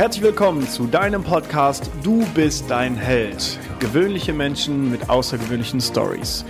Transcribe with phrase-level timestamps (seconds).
[0.00, 3.58] Herzlich willkommen zu deinem Podcast Du bist dein Held.
[3.80, 6.46] Gewöhnliche Menschen mit außergewöhnlichen Stories.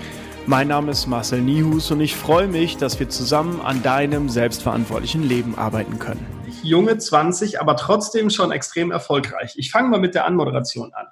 [0.47, 5.25] Mein Name ist Marcel Nihus und ich freue mich, dass wir zusammen an deinem selbstverantwortlichen
[5.25, 6.25] Leben arbeiten können.
[6.63, 9.55] Junge 20, aber trotzdem schon extrem erfolgreich.
[9.57, 11.09] Ich fange mal mit der Anmoderation an.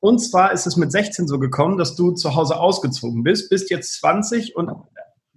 [0.00, 3.70] Und zwar ist es mit 16 so gekommen, dass du zu Hause ausgezogen bist, bist
[3.70, 4.68] jetzt 20 und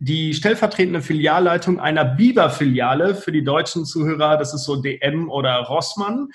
[0.02, 6.30] die stellvertretende Filialleitung einer Biber-Filiale für die deutschen Zuhörer, das ist so DM oder Rossmann.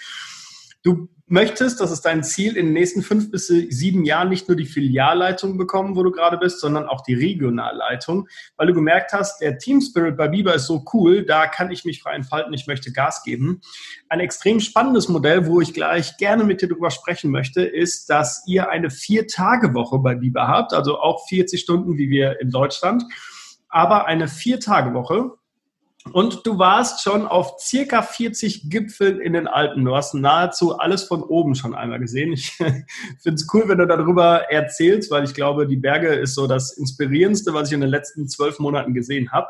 [0.84, 4.56] Du möchtest, das ist dein Ziel, in den nächsten fünf bis sieben Jahren nicht nur
[4.56, 9.40] die Filialleitung bekommen, wo du gerade bist, sondern auch die Regionalleitung, weil du gemerkt hast,
[9.40, 12.68] der Team Spirit bei Biber ist so cool, da kann ich mich frei entfalten, ich
[12.68, 13.62] möchte Gas geben.
[14.08, 18.44] Ein extrem spannendes Modell, wo ich gleich gerne mit dir drüber sprechen möchte, ist, dass
[18.46, 23.02] ihr eine Vier-Tage-Woche bei Biber habt, also auch 40 Stunden wie wir in Deutschland
[23.76, 25.32] aber eine Vier-Tage-Woche.
[26.12, 29.84] Und du warst schon auf circa 40 Gipfeln in den Alpen.
[29.84, 32.32] Du hast nahezu alles von oben schon einmal gesehen.
[32.32, 36.46] Ich finde es cool, wenn du darüber erzählst, weil ich glaube, die Berge ist so
[36.46, 39.48] das Inspirierendste, was ich in den letzten zwölf Monaten gesehen habe.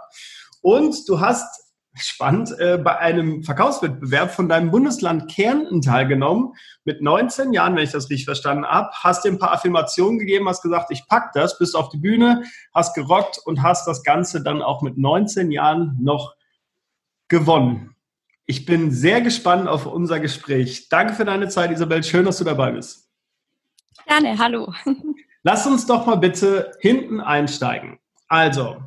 [0.61, 1.66] Und du hast
[1.99, 6.53] spannend, äh, bei einem Verkaufswettbewerb von deinem Bundesland Kärnten teilgenommen.
[6.85, 10.49] Mit 19 Jahren, wenn ich das richtig verstanden habe, hast dir ein paar Affirmationen gegeben,
[10.49, 14.43] hast gesagt, ich pack das, bist auf die Bühne, hast gerockt und hast das Ganze
[14.43, 16.35] dann auch mit 19 Jahren noch
[17.29, 17.95] gewonnen.
[18.47, 20.89] Ich bin sehr gespannt auf unser Gespräch.
[20.89, 22.05] Danke für deine Zeit, Isabel.
[22.05, 23.09] Schön, dass du dabei bist.
[24.07, 24.73] Gerne, hallo.
[25.43, 27.99] Lass uns doch mal bitte hinten einsteigen.
[28.29, 28.83] Also,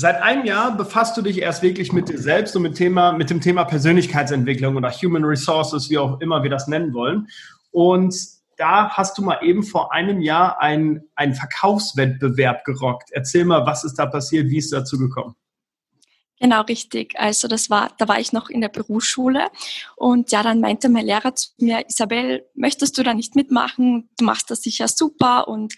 [0.00, 3.30] Seit einem Jahr befasst du dich erst wirklich mit dir selbst und mit, Thema, mit
[3.30, 7.26] dem Thema Persönlichkeitsentwicklung oder Human Resources, wie auch immer wir das nennen wollen.
[7.72, 8.14] Und
[8.58, 13.10] da hast du mal eben vor einem Jahr einen, einen Verkaufswettbewerb gerockt.
[13.10, 15.34] Erzähl mal, was ist da passiert, wie ist dazu gekommen?
[16.38, 17.18] Genau, richtig.
[17.18, 19.48] Also das war, da war ich noch in der Berufsschule
[19.96, 24.08] und ja, dann meinte mein Lehrer zu mir, Isabel, möchtest du da nicht mitmachen?
[24.16, 25.74] Du machst das sicher super und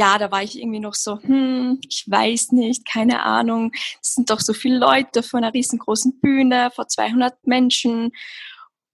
[0.00, 3.72] ja, da war ich irgendwie noch so, hm, ich weiß nicht, keine Ahnung.
[4.00, 8.10] Es sind doch so viele Leute vor einer riesengroßen Bühne, vor 200 Menschen.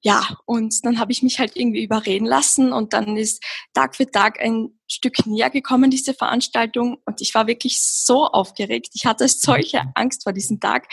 [0.03, 3.41] Ja, und dann habe ich mich halt irgendwie überreden lassen und dann ist
[3.73, 6.99] Tag für Tag ein Stück näher gekommen, diese Veranstaltung.
[7.05, 8.89] Und ich war wirklich so aufgeregt.
[8.95, 10.89] Ich hatte solche Angst vor diesem Tag.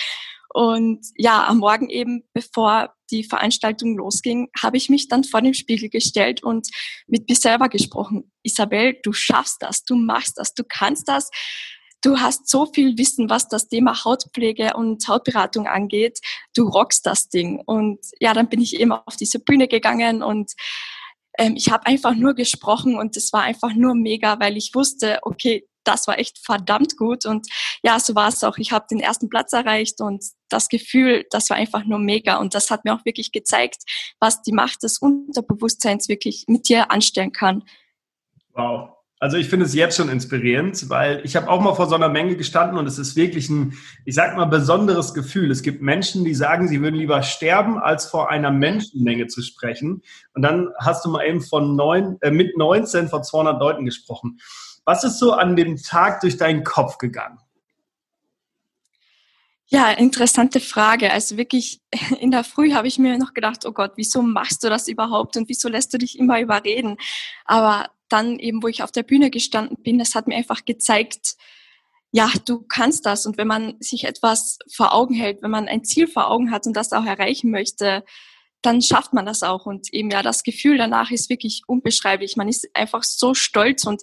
[0.54, 5.54] Und ja, am Morgen eben, bevor die Veranstaltung losging, habe ich mich dann vor dem
[5.54, 6.68] Spiegel gestellt und
[7.08, 8.32] mit mir selber gesprochen.
[8.44, 11.30] Isabel, du schaffst das, du machst das, du kannst das.
[12.02, 16.20] Du hast so viel Wissen, was das Thema Hautpflege und Hautberatung angeht.
[16.54, 17.62] Du rockst das Ding.
[17.66, 20.52] Und ja, dann bin ich eben auf diese Bühne gegangen und
[21.38, 25.20] ähm, ich habe einfach nur gesprochen und es war einfach nur mega, weil ich wusste,
[25.24, 27.26] okay, das war echt verdammt gut.
[27.26, 27.48] Und
[27.84, 28.58] ja, so war es auch.
[28.58, 32.38] Ich habe den ersten Platz erreicht und das Gefühl, das war einfach nur mega.
[32.38, 33.84] Und das hat mir auch wirklich gezeigt,
[34.20, 37.64] was die Macht des Unterbewusstseins wirklich mit dir anstellen kann.
[38.54, 38.98] Wow.
[39.24, 42.10] Also ich finde es jetzt schon inspirierend, weil ich habe auch mal vor so einer
[42.10, 45.50] Menge gestanden und es ist wirklich ein, ich sag mal, besonderes Gefühl.
[45.50, 50.02] Es gibt Menschen, die sagen, sie würden lieber sterben, als vor einer Menschenmenge zu sprechen.
[50.34, 54.42] Und dann hast du mal eben von neun, äh, mit 19 vor 200 Leuten gesprochen.
[54.84, 57.40] Was ist so an dem Tag durch deinen Kopf gegangen?
[59.68, 61.14] Ja, interessante Frage.
[61.14, 61.80] Also wirklich
[62.20, 65.38] in der Früh habe ich mir noch gedacht, oh Gott, wieso machst du das überhaupt
[65.38, 66.98] und wieso lässt du dich immer überreden?
[67.46, 71.36] Aber dann eben, wo ich auf der Bühne gestanden bin, das hat mir einfach gezeigt,
[72.12, 73.26] ja, du kannst das.
[73.26, 76.68] Und wenn man sich etwas vor Augen hält, wenn man ein Ziel vor Augen hat
[76.68, 78.06] und das auch erreichen möchte,
[78.62, 79.66] dann schafft man das auch.
[79.66, 82.38] Und eben ja, das Gefühl danach ist wirklich unbeschreiblich.
[82.38, 84.02] Man ist einfach so stolz und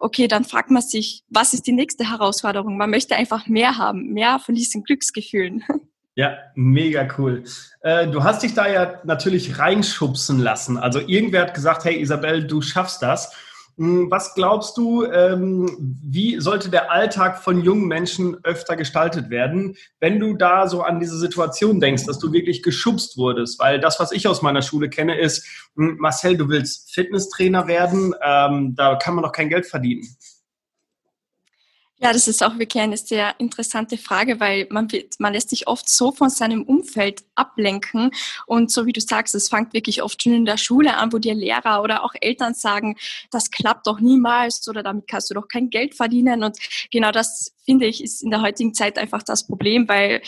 [0.00, 2.76] okay, dann fragt man sich, was ist die nächste Herausforderung?
[2.76, 5.64] Man möchte einfach mehr haben, mehr von diesen Glücksgefühlen.
[6.16, 7.42] Ja, mega cool.
[7.80, 10.78] Äh, du hast dich da ja natürlich reinschubsen lassen.
[10.78, 13.32] Also irgendwer hat gesagt, hey Isabel, du schaffst das.
[13.76, 19.76] Hm, was glaubst du, ähm, wie sollte der Alltag von jungen Menschen öfter gestaltet werden,
[19.98, 23.58] wenn du da so an diese Situation denkst, dass du wirklich geschubst wurdest?
[23.58, 25.44] Weil das, was ich aus meiner Schule kenne, ist,
[25.76, 30.06] hm, Marcel, du willst Fitnesstrainer werden, ähm, da kann man doch kein Geld verdienen.
[32.00, 35.68] Ja, das ist auch wirklich eine sehr interessante Frage, weil man, wird, man lässt sich
[35.68, 38.10] oft so von seinem Umfeld ablenken.
[38.46, 41.18] Und so wie du sagst, es fängt wirklich oft schon in der Schule an, wo
[41.18, 42.96] dir Lehrer oder auch Eltern sagen,
[43.30, 46.42] das klappt doch niemals oder damit kannst du doch kein Geld verdienen.
[46.42, 46.58] Und
[46.90, 50.20] genau das, finde ich, ist in der heutigen Zeit einfach das Problem, weil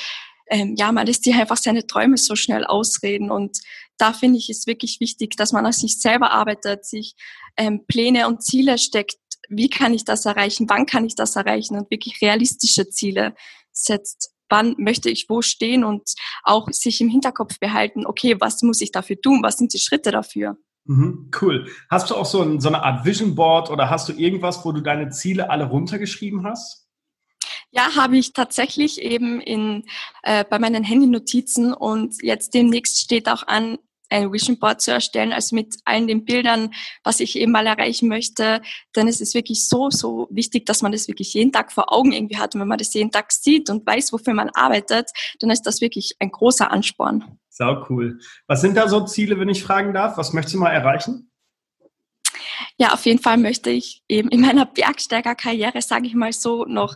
[0.49, 3.31] ähm, ja, man lässt sich einfach seine Träume so schnell ausreden.
[3.33, 3.59] Und
[3.99, 7.17] da finde ich es wirklich wichtig, dass man an sich selber arbeitet, sich
[7.57, 9.17] ähm, Pläne und Ziele steckt,
[9.49, 13.35] wie kann ich das erreichen, wann kann ich das erreichen und wirklich realistische Ziele
[13.73, 14.33] setzt.
[14.49, 16.15] wann möchte ich wo stehen und
[16.45, 20.13] auch sich im Hinterkopf behalten, okay, was muss ich dafür tun, was sind die Schritte
[20.13, 20.57] dafür.
[20.85, 21.69] Mhm, cool.
[21.91, 24.71] Hast du auch so, ein, so eine Art Vision Board oder hast du irgendwas, wo
[24.71, 26.87] du deine Ziele alle runtergeschrieben hast?
[27.73, 29.85] Ja, habe ich tatsächlich eben in,
[30.23, 33.79] äh, bei meinen Handy-Notizen und jetzt demnächst steht auch an,
[34.11, 36.73] ein Vision Board zu erstellen, also mit allen den Bildern,
[37.05, 38.61] was ich eben mal erreichen möchte.
[38.95, 42.13] Denn es ist wirklich so, so wichtig, dass man das wirklich jeden Tag vor Augen
[42.13, 42.55] irgendwie hat.
[42.55, 45.11] Und wenn man das jeden Tag sieht und weiß, wofür man arbeitet,
[45.41, 47.39] dann ist das wirklich ein großer Ansporn.
[47.49, 48.19] Sau cool.
[48.47, 50.19] Was sind da so Ziele, wenn ich fragen darf?
[50.19, 51.31] Was möchtest du mal erreichen?
[52.79, 56.95] Ja, auf jeden Fall möchte ich eben in meiner Bergsteigerkarriere, sage ich mal so, noch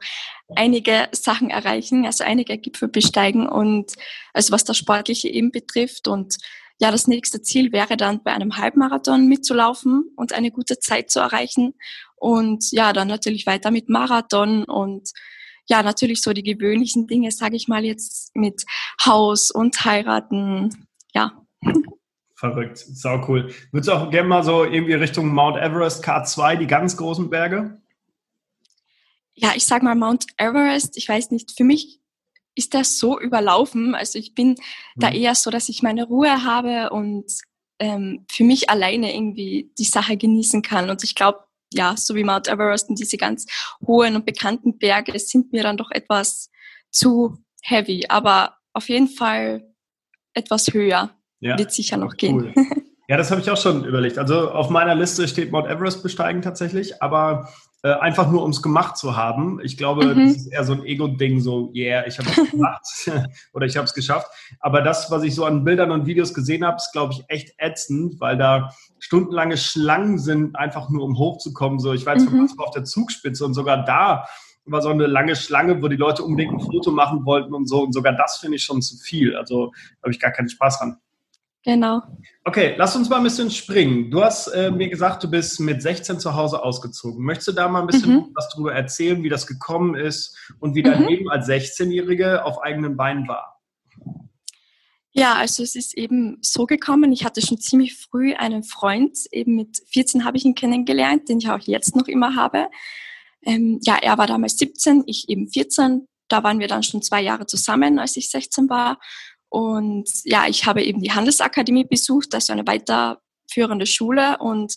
[0.55, 3.95] einige Sachen erreichen, also einige Gipfel besteigen und
[4.35, 6.37] also was das Sportliche eben betrifft und
[6.81, 11.21] ja, das nächste Ziel wäre dann bei einem Halbmarathon mitzulaufen und eine gute Zeit zu
[11.21, 11.75] erreichen.
[12.17, 15.11] Und ja, dann natürlich weiter mit Marathon und
[15.69, 18.65] ja, natürlich so die gewöhnlichen Dinge, sage ich mal jetzt mit
[19.05, 20.89] Haus und heiraten.
[21.15, 21.47] Ja.
[22.35, 23.53] Verrückt, sau cool.
[23.73, 27.79] Würdest du auch gerne mal so irgendwie Richtung Mount Everest, K2, die ganz großen Berge?
[29.35, 32.00] Ja, ich sag mal Mount Everest, ich weiß nicht, für mich
[32.61, 33.95] ist das so überlaufen.
[33.95, 34.57] Also ich bin mhm.
[34.97, 37.25] da eher so, dass ich meine Ruhe habe und
[37.79, 40.91] ähm, für mich alleine irgendwie die Sache genießen kann.
[40.91, 41.41] Und ich glaube,
[41.73, 43.47] ja, so wie Mount Everest und diese ganz
[43.87, 46.51] hohen und bekannten Berge sind mir dann doch etwas
[46.91, 48.05] zu heavy.
[48.09, 49.73] Aber auf jeden Fall
[50.35, 51.11] etwas höher
[51.41, 52.53] ja, wird sicher noch cool.
[52.53, 52.85] gehen.
[53.09, 54.19] Ja, das habe ich auch schon überlegt.
[54.19, 57.49] Also auf meiner Liste steht Mount Everest besteigen tatsächlich, aber
[57.83, 59.61] äh, einfach nur um es gemacht zu haben.
[59.63, 60.27] Ich glaube, mhm.
[60.27, 62.87] das ist eher so ein Ego-Ding, so, yeah, ich habe es gemacht
[63.53, 64.27] oder ich habe es geschafft.
[64.61, 67.55] Aber das, was ich so an Bildern und Videos gesehen habe, ist, glaube ich, echt
[67.59, 71.79] ätzend, weil da stundenlange Schlangen sind, einfach nur um hochzukommen.
[71.79, 72.51] So, ich weiß, mhm.
[72.57, 74.27] war auf der Zugspitze und sogar da
[74.67, 77.83] war so eine lange Schlange, wo die Leute unbedingt ein Foto machen wollten und so.
[77.83, 79.37] Und sogar das finde ich schon zu viel.
[79.37, 79.73] Also
[80.03, 80.99] habe ich gar keinen Spaß dran.
[81.65, 82.01] Genau.
[82.45, 84.11] Okay, lass uns mal ein bisschen springen.
[84.11, 87.23] Du hast äh, mir gesagt, du bist mit 16 zu Hause ausgezogen.
[87.23, 88.31] Möchtest du da mal ein bisschen mhm.
[88.35, 91.09] was darüber erzählen, wie das gekommen ist und wie dein mhm.
[91.09, 93.61] Leben als 16-Jährige auf eigenen Beinen war?
[95.13, 97.13] Ja, also es ist eben so gekommen.
[97.13, 99.19] Ich hatte schon ziemlich früh einen Freund.
[99.33, 102.69] Eben mit 14 habe ich ihn kennengelernt, den ich auch jetzt noch immer habe.
[103.43, 106.07] Ähm, ja, er war damals 17, ich eben 14.
[106.29, 108.99] Da waren wir dann schon zwei Jahre zusammen, als ich 16 war.
[109.51, 114.39] Und ja, ich habe eben die Handelsakademie besucht, also eine weiterführende Schule.
[114.39, 114.75] Und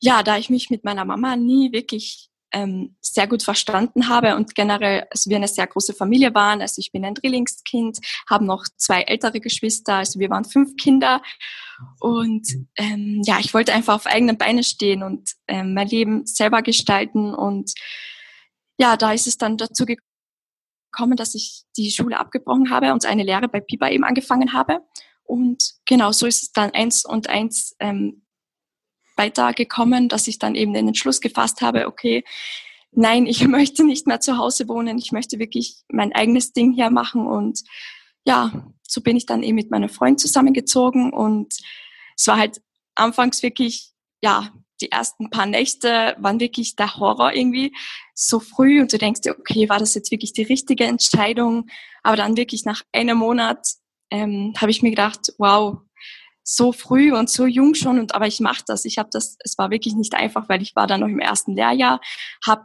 [0.00, 4.54] ja, da ich mich mit meiner Mama nie wirklich ähm, sehr gut verstanden habe und
[4.54, 8.64] generell, also wir eine sehr große Familie waren, also ich bin ein Drillingskind, habe noch
[8.76, 11.22] zwei ältere Geschwister, also wir waren fünf Kinder
[12.00, 16.62] und ähm, ja, ich wollte einfach auf eigenen Beinen stehen und ähm, mein Leben selber
[16.62, 17.72] gestalten und
[18.78, 20.09] ja, da ist es dann dazu gekommen,
[20.90, 24.80] gekommen, dass ich die Schule abgebrochen habe und eine Lehre bei Pipa eben angefangen habe.
[25.24, 28.22] Und genau so ist es dann eins und eins ähm,
[29.16, 32.24] weitergekommen, dass ich dann eben den Entschluss gefasst habe, okay,
[32.92, 36.90] nein, ich möchte nicht mehr zu Hause wohnen, ich möchte wirklich mein eigenes Ding hier
[36.90, 37.26] machen.
[37.26, 37.60] Und
[38.24, 41.54] ja, so bin ich dann eben mit meinem Freund zusammengezogen und
[42.16, 42.60] es war halt
[42.94, 43.92] anfangs wirklich,
[44.22, 47.74] ja, die ersten paar Nächte waren wirklich der Horror irgendwie
[48.14, 51.68] so früh und du denkst dir, okay, war das jetzt wirklich die richtige Entscheidung?
[52.02, 53.66] Aber dann wirklich nach einem Monat
[54.10, 55.78] ähm, habe ich mir gedacht, wow,
[56.42, 58.84] so früh und so jung schon und aber ich mache das.
[58.84, 61.54] Ich habe das, es war wirklich nicht einfach, weil ich war dann noch im ersten
[61.54, 62.00] Lehrjahr,
[62.44, 62.64] habe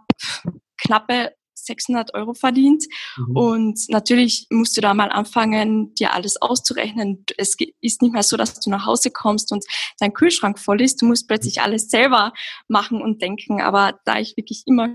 [0.78, 1.34] knappe
[1.66, 2.86] 600 Euro verdient.
[3.18, 3.36] Mhm.
[3.36, 7.26] Und natürlich musst du da mal anfangen, dir alles auszurechnen.
[7.38, 9.66] Es ist nicht mehr so, dass du nach Hause kommst und
[10.00, 11.02] dein Kühlschrank voll ist.
[11.02, 12.34] Du musst plötzlich alles selber
[12.68, 13.62] machen und denken.
[13.62, 14.90] Aber da ich wirklich immer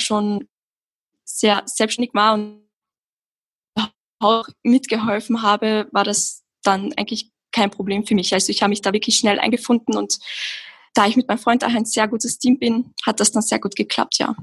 [0.00, 0.48] schon
[1.24, 2.62] sehr selbstständig war und
[4.20, 8.32] auch mitgeholfen habe, war das dann eigentlich kein Problem für mich.
[8.32, 10.18] Also ich habe mich da wirklich schnell eingefunden und
[10.94, 13.58] da ich mit meinem Freund auch ein sehr gutes Team bin, hat das dann sehr
[13.58, 14.34] gut geklappt, ja.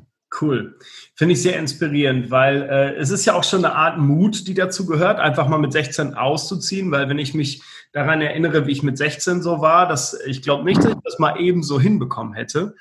[0.42, 0.78] Cool.
[1.16, 4.54] Finde ich sehr inspirierend, weil äh, es ist ja auch schon eine Art Mut, die
[4.54, 8.84] dazu gehört, einfach mal mit 16 auszuziehen, weil wenn ich mich daran erinnere, wie ich
[8.84, 12.34] mit 16 so war, dass ich glaube nicht, dass ich das mal eben so hinbekommen
[12.34, 12.76] hätte.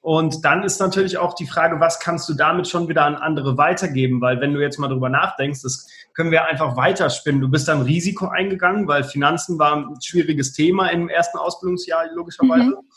[0.00, 3.58] Und dann ist natürlich auch die Frage, was kannst du damit schon wieder an andere
[3.58, 4.20] weitergeben?
[4.20, 7.40] Weil wenn du jetzt mal drüber nachdenkst, das können wir einfach weiterspinnen.
[7.40, 12.70] Du bist dann Risiko eingegangen, weil Finanzen war ein schwieriges Thema im ersten Ausbildungsjahr logischerweise.
[12.70, 12.88] Mhm.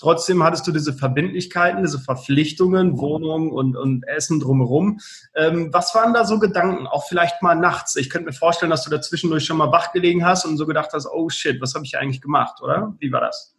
[0.00, 4.98] Trotzdem hattest du diese Verbindlichkeiten, diese Verpflichtungen, Wohnung und, und Essen drumherum.
[5.34, 6.86] Ähm, was waren da so Gedanken?
[6.86, 7.96] Auch vielleicht mal nachts.
[7.96, 10.66] Ich könnte mir vorstellen, dass du da zwischendurch schon mal wach gelegen hast und so
[10.66, 12.94] gedacht hast, oh shit, was habe ich eigentlich gemacht, oder?
[12.98, 13.54] Wie war das?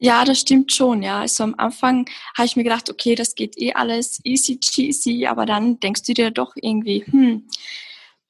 [0.00, 1.20] Ja, das stimmt schon, ja.
[1.20, 5.46] Also am Anfang habe ich mir gedacht, okay, das geht eh alles easy cheesy, aber
[5.46, 7.46] dann denkst du dir doch irgendwie, hm,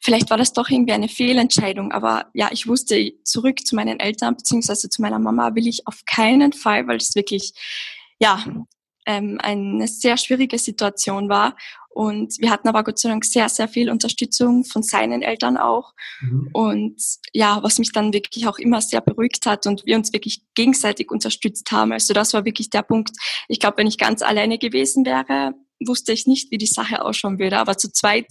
[0.03, 4.37] vielleicht war das doch irgendwie eine Fehlentscheidung, aber ja, ich wusste zurück zu meinen Eltern
[4.37, 7.53] beziehungsweise zu meiner Mama will ich auf keinen Fall, weil es wirklich
[8.19, 8.45] ja
[9.07, 11.57] ähm, eine sehr schwierige Situation war.
[11.95, 15.93] Und wir hatten aber Gott sei Dank sehr, sehr viel Unterstützung von seinen Eltern auch.
[16.21, 16.49] Mhm.
[16.53, 20.43] Und ja, was mich dann wirklich auch immer sehr beruhigt hat und wir uns wirklich
[20.55, 21.93] gegenseitig unterstützt haben.
[21.93, 23.11] Also das war wirklich der Punkt.
[23.49, 25.53] Ich glaube, wenn ich ganz alleine gewesen wäre,
[25.87, 27.59] wusste ich nicht, wie die Sache ausschauen würde.
[27.59, 28.27] Aber zu zweit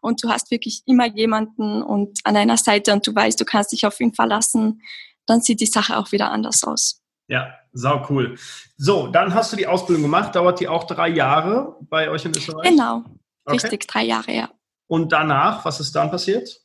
[0.00, 3.72] und du hast wirklich immer jemanden und an einer Seite und du weißt, du kannst
[3.72, 4.82] dich auf ihn verlassen,
[5.26, 7.00] dann sieht die Sache auch wieder anders aus.
[7.28, 8.36] Ja, sau cool.
[8.76, 10.34] So, dann hast du die Ausbildung gemacht.
[10.34, 12.68] Dauert die auch drei Jahre bei euch in Österreich?
[12.68, 13.04] Genau,
[13.44, 13.56] okay.
[13.56, 14.50] richtig, drei Jahre, ja.
[14.86, 16.60] Und danach, was ist dann passiert?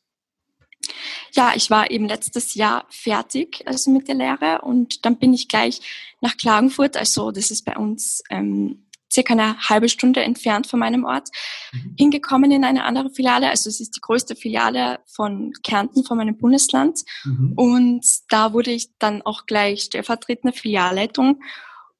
[1.31, 5.47] Ja, ich war eben letztes Jahr fertig also mit der Lehre und dann bin ich
[5.47, 5.81] gleich
[6.21, 8.88] nach Klagenfurt, also das ist bei uns ähm,
[9.19, 11.29] circa eine halbe Stunde entfernt von meinem Ort,
[11.73, 11.95] mhm.
[11.97, 13.49] hingekommen in eine andere Filiale.
[13.49, 17.01] Also es ist die größte Filiale von Kärnten, von meinem Bundesland.
[17.25, 17.53] Mhm.
[17.55, 21.41] Und da wurde ich dann auch gleich stellvertretende Filialleitung.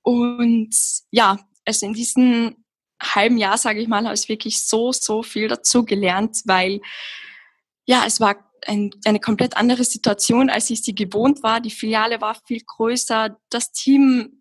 [0.02, 0.74] Und
[1.12, 2.56] ja, also in diesem
[3.02, 6.82] halben Jahr, sage ich mal, habe ich wirklich so, so viel dazu gelernt, weil
[7.86, 8.36] ja, es war
[8.68, 11.60] ein, eine komplett andere Situation, als ich sie gewohnt war.
[11.60, 14.39] Die Filiale war viel größer, das Team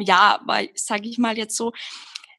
[0.00, 1.72] ja, weil, sage ich mal jetzt so,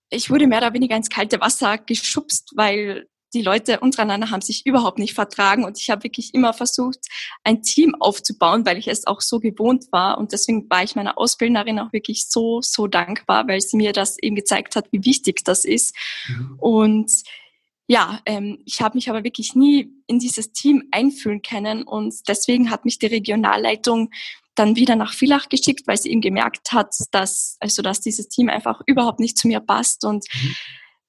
[0.10, 4.66] ich wurde mehr oder weniger ins kalte Wasser geschubst, weil die Leute untereinander haben sich
[4.66, 7.00] überhaupt nicht vertragen und ich habe wirklich immer versucht,
[7.44, 11.18] ein Team aufzubauen, weil ich es auch so gewohnt war und deswegen war ich meiner
[11.18, 15.46] Ausbildnerin auch wirklich so, so dankbar, weil sie mir das eben gezeigt hat, wie wichtig
[15.46, 15.96] das ist.
[16.28, 16.58] Mhm.
[16.60, 17.12] Und
[17.88, 22.70] ja, ähm, ich habe mich aber wirklich nie in dieses Team einfühlen können und deswegen
[22.70, 24.12] hat mich die Regionalleitung
[24.56, 28.50] dann wieder nach Villach geschickt, weil sie ihm gemerkt hat, dass, also, dass dieses Team
[28.50, 30.04] einfach überhaupt nicht zu mir passt.
[30.06, 30.56] Und mhm.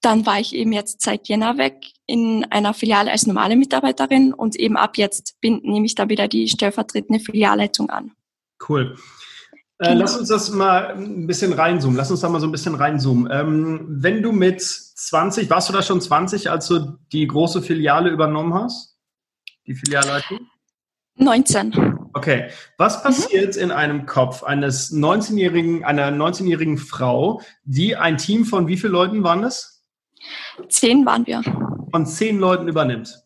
[0.00, 4.56] dann war ich eben jetzt seit Jänner weg in einer Filiale als normale Mitarbeiterin und
[4.56, 8.12] eben ab jetzt bin, nehme ich da wieder die stellvertretende Filialleitung an.
[8.68, 8.96] Cool.
[9.78, 10.00] Äh, genau.
[10.02, 11.96] lass uns das mal ein bisschen reinzoomen.
[11.96, 13.28] Lass uns da mal so ein bisschen reinzoomen.
[13.32, 18.10] Ähm, wenn du mit 20, warst du da schon 20, als du die große Filiale
[18.10, 18.96] übernommen hast?
[19.66, 20.46] Die Filialleitung?
[21.22, 22.08] 19.
[22.14, 22.50] Okay.
[22.78, 23.02] Was mhm.
[23.02, 23.62] passiert mhm.
[23.62, 29.22] in einem Kopf eines 19-jährigen, einer 19-jährigen Frau, die ein Team von wie vielen Leuten
[29.22, 29.84] waren es?
[30.68, 31.42] Zehn waren wir.
[31.90, 33.22] Von zehn Leuten übernimmt?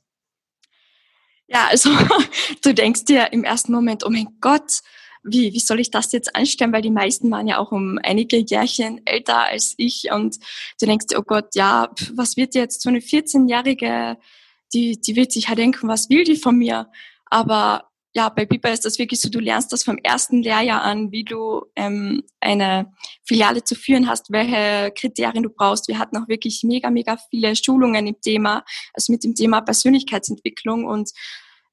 [1.46, 1.90] Ja, also
[2.62, 4.80] du denkst dir im ersten Moment, oh mein Gott,
[5.22, 6.72] wie, wie soll ich das jetzt anstellen?
[6.72, 10.36] Weil die meisten waren ja auch um einige Jährchen älter als ich und
[10.80, 14.18] du denkst dir, oh Gott, ja, was wird jetzt so eine 14-Jährige,
[14.72, 16.88] die, die wird sich halt denken, was will die von mir?
[17.26, 21.12] Aber ja, bei Pipa ist das wirklich so, du lernst das vom ersten Lehrjahr an,
[21.12, 22.90] wie du ähm, eine
[23.24, 25.86] Filiale zu führen hast, welche Kriterien du brauchst.
[25.86, 28.64] Wir hatten auch wirklich mega, mega viele Schulungen im Thema,
[28.94, 31.10] also mit dem Thema Persönlichkeitsentwicklung und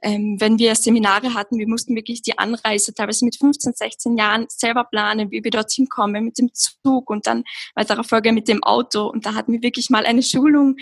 [0.04, 4.46] ähm, wenn wir Seminare hatten, wir mussten wirklich die Anreise teilweise mit 15, 16 Jahren
[4.50, 8.62] selber planen, wie wir dorthin kommen mit dem Zug und dann weiterer Folge mit dem
[8.64, 9.08] Auto.
[9.08, 10.76] Und da hatten wir wirklich mal eine Schulung,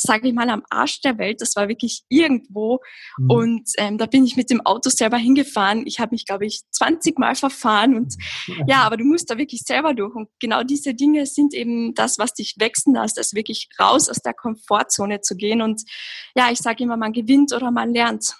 [0.00, 1.40] sage ich mal, am Arsch der Welt.
[1.40, 2.78] Das war wirklich irgendwo.
[3.18, 3.30] Mhm.
[3.30, 5.86] Und ähm, da bin ich mit dem Auto selber hingefahren.
[5.86, 7.96] Ich habe mich, glaube ich, 20 Mal verfahren.
[7.96, 8.14] Und
[8.66, 10.14] ja, aber du musst da wirklich selber durch.
[10.14, 14.18] Und genau diese Dinge sind eben das, was dich wechseln lässt, also wirklich raus aus
[14.18, 15.60] der Komfortzone zu gehen.
[15.60, 15.82] Und
[16.36, 18.34] ja, ich sage immer, man gewinnt oder man lernt.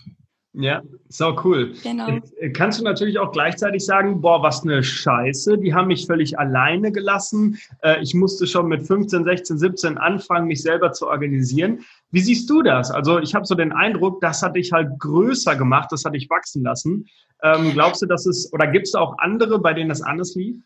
[0.54, 1.74] Ja, so cool.
[1.82, 2.08] Genau.
[2.40, 6.38] Äh, kannst du natürlich auch gleichzeitig sagen, boah, was eine Scheiße, die haben mich völlig
[6.38, 7.58] alleine gelassen.
[7.82, 11.84] Äh, ich musste schon mit 15, 16, 17 anfangen, mich selber zu organisieren.
[12.10, 12.90] Wie siehst du das?
[12.90, 16.30] Also ich habe so den Eindruck, das hat dich halt größer gemacht, das hat dich
[16.30, 17.06] wachsen lassen.
[17.42, 20.56] Ähm, glaubst du, dass es, oder gibt es auch andere, bei denen das anders lief?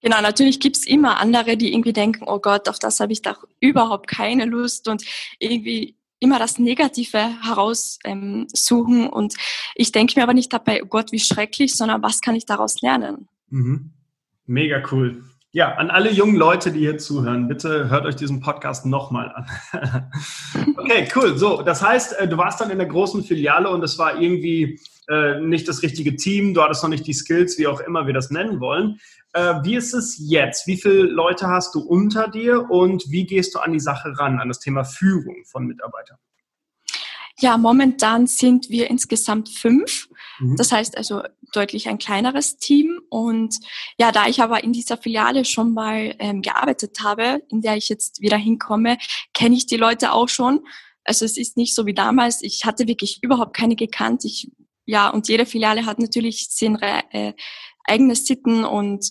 [0.00, 3.44] Genau, natürlich gibt's immer andere, die irgendwie denken, oh Gott, auf das habe ich doch
[3.58, 5.02] überhaupt keine Lust und
[5.38, 9.02] irgendwie immer das Negative heraussuchen.
[9.02, 9.34] Ähm, und
[9.74, 12.80] ich denke mir aber nicht dabei, oh Gott, wie schrecklich, sondern was kann ich daraus
[12.80, 13.28] lernen?
[13.50, 13.92] Mhm.
[14.46, 15.22] Mega cool.
[15.52, 20.10] Ja, an alle jungen Leute, die hier zuhören, bitte hört euch diesen Podcast nochmal an.
[20.76, 21.38] okay, cool.
[21.38, 24.80] So, das heißt, äh, du warst dann in der großen Filiale und es war irgendwie
[25.08, 28.14] äh, nicht das richtige Team, du hattest noch nicht die Skills, wie auch immer wir
[28.14, 28.98] das nennen wollen.
[29.32, 30.66] Äh, wie ist es jetzt?
[30.66, 34.38] Wie viele Leute hast du unter dir und wie gehst du an die Sache ran,
[34.38, 36.18] an das Thema Führung von Mitarbeitern?
[37.40, 40.08] Ja, momentan sind wir insgesamt fünf.
[40.38, 40.56] Mhm.
[40.56, 43.00] Das heißt also deutlich ein kleineres Team.
[43.10, 43.56] Und
[43.98, 47.88] ja, da ich aber in dieser Filiale schon mal ähm, gearbeitet habe, in der ich
[47.88, 48.98] jetzt wieder hinkomme,
[49.32, 50.60] kenne ich die Leute auch schon.
[51.02, 52.40] Also es ist nicht so wie damals.
[52.40, 54.24] Ich hatte wirklich überhaupt keine gekannt.
[54.24, 54.50] Ich
[54.86, 57.32] ja, und jede Filiale hat natürlich seine äh,
[57.84, 59.10] eigene Sitten und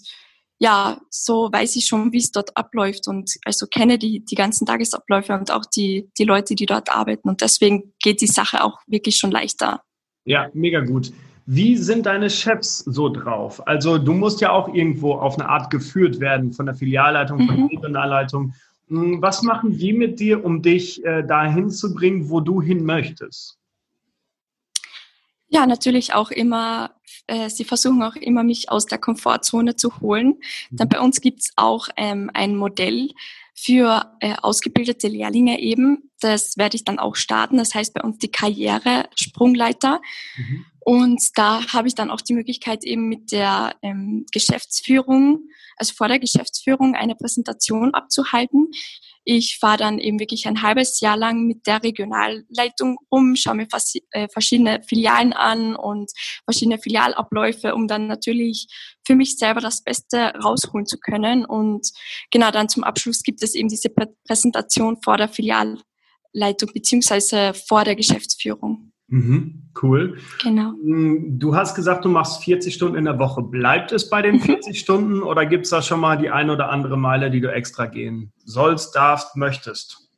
[0.59, 4.65] ja, so weiß ich schon, wie es dort abläuft und also kenne die, die ganzen
[4.65, 7.27] Tagesabläufe und auch die, die Leute, die dort arbeiten.
[7.27, 9.81] Und deswegen geht die Sache auch wirklich schon leichter.
[10.25, 11.11] Ja, mega gut.
[11.45, 13.67] Wie sind deine Chefs so drauf?
[13.67, 17.47] Also du musst ja auch irgendwo auf eine Art geführt werden von der Filialleitung, von
[17.47, 17.65] der mhm.
[17.65, 18.53] Regionalleitung.
[18.87, 22.85] Hm, was machen die mit dir, um dich äh, dahin zu bringen, wo du hin
[22.85, 23.57] möchtest?
[25.53, 26.95] Ja, natürlich auch immer,
[27.27, 30.39] äh, sie versuchen auch immer, mich aus der Komfortzone zu holen.
[30.71, 33.09] Dann bei uns gibt's auch ähm, ein Modell
[33.53, 36.09] für äh, ausgebildete Lehrlinge eben.
[36.21, 37.57] Das werde ich dann auch starten.
[37.57, 40.01] Das heißt bei uns die Karriere Sprungleiter.
[40.37, 40.65] Mhm.
[40.85, 45.47] Und da habe ich dann auch die Möglichkeit eben mit der ähm, Geschäftsführung,
[45.77, 48.69] also vor der Geschäftsführung eine Präsentation abzuhalten.
[49.23, 53.67] Ich fahre dann eben wirklich ein halbes Jahr lang mit der Regionalleitung rum, schaue mir
[54.11, 56.11] äh, verschiedene Filialen an und
[56.43, 58.67] verschiedene Filialabläufe, um dann natürlich
[59.07, 61.45] für mich selber das Beste rausholen zu können.
[61.45, 61.87] Und
[62.31, 63.89] genau dann zum Abschluss gibt es eben diese
[64.27, 68.92] Präsentation vor der Filialleitung beziehungsweise vor der Geschäftsführung.
[69.13, 70.17] Mhm, cool.
[70.41, 70.71] Genau.
[70.81, 73.43] Mm, du hast gesagt, du machst 40 Stunden in der Woche.
[73.43, 74.73] Bleibt es bei den 40 mhm.
[74.73, 77.85] Stunden oder gibt es da schon mal die ein oder andere Meile, die du extra
[77.85, 80.09] gehen sollst, darfst, möchtest?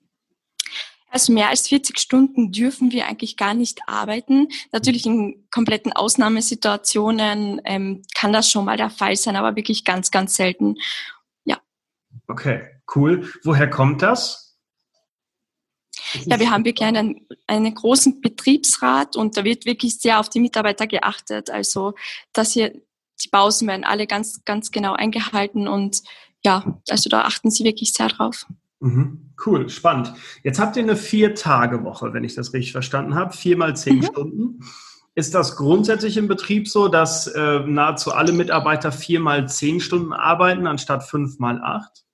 [1.10, 4.48] Also mehr als 40 Stunden dürfen wir eigentlich gar nicht arbeiten.
[4.72, 10.10] Natürlich in kompletten Ausnahmesituationen ähm, kann das schon mal der Fall sein, aber wirklich ganz,
[10.10, 10.76] ganz selten.
[11.44, 11.58] Ja.
[12.28, 12.62] Okay,
[12.96, 13.30] cool.
[13.44, 14.45] Woher kommt das?
[16.26, 20.40] Ja, wir haben wirklich einen, einen großen Betriebsrat und da wird wirklich sehr auf die
[20.40, 21.50] Mitarbeiter geachtet.
[21.50, 21.94] Also,
[22.34, 22.74] dass hier
[23.24, 26.02] die Pausen werden alle ganz, ganz genau eingehalten und
[26.44, 28.46] ja, also da achten sie wirklich sehr drauf.
[28.80, 29.34] Mhm.
[29.46, 30.14] Cool, spannend.
[30.44, 33.36] Jetzt habt ihr eine Vier-Tage-Woche, wenn ich das richtig verstanden habe.
[33.36, 34.04] Vier mal zehn mhm.
[34.04, 34.60] Stunden.
[35.14, 40.14] Ist das grundsätzlich im Betrieb so, dass äh, nahezu alle Mitarbeiter vier mal zehn Stunden
[40.14, 42.06] arbeiten, anstatt fünf mal acht?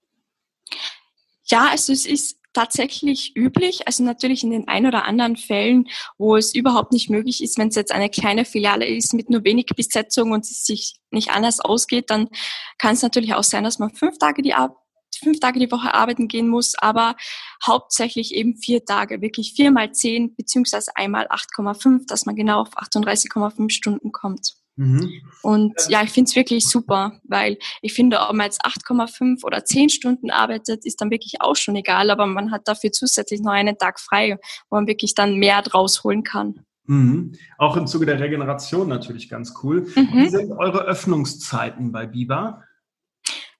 [1.45, 3.87] Ja, also es ist tatsächlich üblich.
[3.87, 5.87] Also natürlich in den ein oder anderen Fällen,
[6.17, 9.43] wo es überhaupt nicht möglich ist, wenn es jetzt eine kleine Filiale ist mit nur
[9.43, 12.29] wenig Besetzung und es sich nicht anders ausgeht, dann
[12.77, 14.53] kann es natürlich auch sein, dass man fünf Tage die
[15.21, 17.15] fünf Tage die Woche arbeiten gehen muss, aber
[17.65, 22.75] hauptsächlich eben vier Tage, wirklich vier mal zehn beziehungsweise einmal 8,5, dass man genau auf
[22.77, 24.60] 38,5 Stunden kommt.
[24.81, 25.21] Mhm.
[25.43, 29.63] Und ja, ich finde es wirklich super, weil ich finde, ob man jetzt 8,5 oder
[29.63, 33.51] 10 Stunden arbeitet, ist dann wirklich auch schon egal, aber man hat dafür zusätzlich noch
[33.51, 34.39] einen Tag frei,
[34.71, 36.65] wo man wirklich dann mehr draus holen kann.
[36.85, 37.33] Mhm.
[37.59, 39.81] Auch im Zuge der Regeneration natürlich ganz cool.
[39.95, 40.13] Mhm.
[40.13, 42.63] Wie sind eure Öffnungszeiten bei Biber?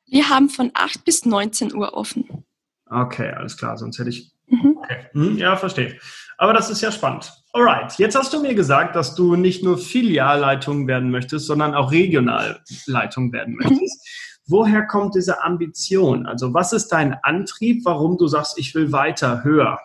[0.07, 2.45] Wir haben von 8 bis 19 Uhr offen.
[2.87, 4.31] Okay, alles klar, sonst hätte ich.
[4.47, 4.75] Mhm.
[4.77, 5.05] Okay.
[5.13, 5.99] Mhm, ja, verstehe.
[6.39, 7.31] Aber das ist ja spannend.
[7.53, 11.91] Alright, jetzt hast du mir gesagt, dass du nicht nur Filialleitung werden möchtest, sondern auch
[11.91, 13.59] Regionalleitung werden mhm.
[13.63, 14.07] möchtest.
[14.47, 16.25] Woher kommt diese Ambition?
[16.25, 19.79] Also was ist dein Antrieb, warum du sagst, ich will weiter, höher?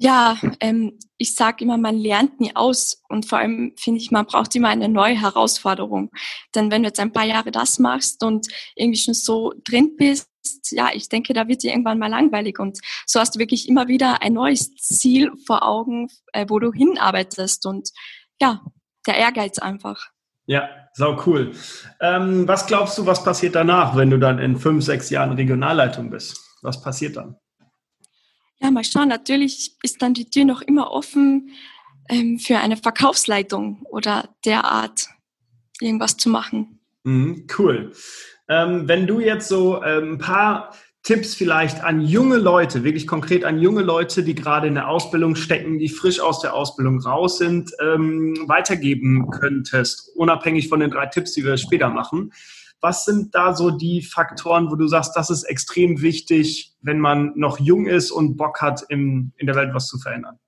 [0.00, 4.26] Ja, ähm, ich sage immer, man lernt nie aus und vor allem finde ich, man
[4.26, 6.12] braucht immer eine neue Herausforderung.
[6.54, 10.28] Denn wenn du jetzt ein paar Jahre das machst und irgendwie schon so drin bist,
[10.70, 13.88] ja, ich denke, da wird dir irgendwann mal langweilig und so hast du wirklich immer
[13.88, 17.90] wieder ein neues Ziel vor Augen, äh, wo du hinarbeitest und
[18.40, 18.64] ja,
[19.06, 20.10] der Ehrgeiz einfach.
[20.46, 21.52] Ja, sau cool.
[22.00, 26.10] Ähm, was glaubst du, was passiert danach, wenn du dann in fünf, sechs Jahren Regionalleitung
[26.10, 26.40] bist?
[26.62, 27.36] Was passiert dann?
[28.60, 29.08] Ja, mal schauen.
[29.08, 31.50] Natürlich ist dann die Tür noch immer offen
[32.08, 35.08] ähm, für eine Verkaufsleitung oder derart
[35.80, 36.80] irgendwas zu machen.
[37.04, 37.92] Mhm, cool.
[38.48, 43.44] Ähm, wenn du jetzt so ähm, ein paar Tipps vielleicht an junge Leute, wirklich konkret
[43.44, 47.38] an junge Leute, die gerade in der Ausbildung stecken, die frisch aus der Ausbildung raus
[47.38, 52.32] sind, ähm, weitergeben könntest, unabhängig von den drei Tipps, die wir später machen.
[52.80, 57.32] Was sind da so die Faktoren, wo du sagst, das ist extrem wichtig, wenn man
[57.36, 60.38] noch jung ist und Bock hat, im, in der Welt was zu verändern?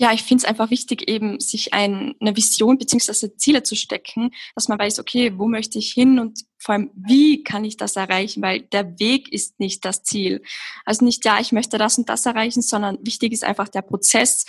[0.00, 4.30] Ja, ich finde es einfach wichtig, eben sich ein, eine Vision beziehungsweise Ziele zu stecken,
[4.54, 7.96] dass man weiß, okay, wo möchte ich hin und vor allem, wie kann ich das
[7.96, 10.40] erreichen, weil der Weg ist nicht das Ziel.
[10.86, 14.46] Also nicht, ja, ich möchte das und das erreichen, sondern wichtig ist einfach der Prozess,